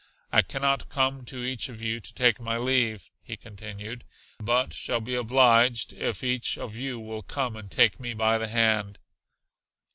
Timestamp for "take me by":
7.69-8.39